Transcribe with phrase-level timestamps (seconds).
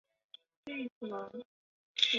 [0.65, 1.45] 底面主要为白色。